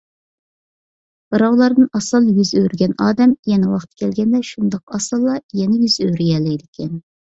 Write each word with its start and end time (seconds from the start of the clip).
بىراۋلاردىن 1.35 1.85
ئاسانلا 1.99 2.33
يۈز 2.41 2.55
ئۆرۈگەن 2.63 2.97
ئادەم، 3.07 3.37
يەنە 3.55 3.77
ۋاقتى 3.77 4.03
كەلگەندە 4.05 4.45
شۇنداق 4.53 5.01
ئاسانلا 5.01 5.41
يەنە 5.65 5.83
يۈز 5.89 6.05
ئۆرۈيەلەيدىكەن 6.05 6.97